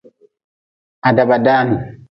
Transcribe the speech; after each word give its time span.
Ha 1.03 1.09
daba 1.15 1.37
daan. 1.45 1.69